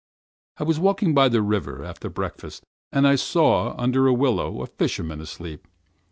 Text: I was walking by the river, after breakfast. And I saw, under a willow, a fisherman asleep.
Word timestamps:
I 0.57 0.63
was 0.63 0.79
walking 0.79 1.13
by 1.13 1.29
the 1.29 1.43
river, 1.43 1.83
after 1.85 2.09
breakfast. 2.09 2.63
And 2.91 3.07
I 3.07 3.13
saw, 3.13 3.75
under 3.77 4.07
a 4.07 4.13
willow, 4.13 4.63
a 4.63 4.65
fisherman 4.65 5.21
asleep. 5.21 5.67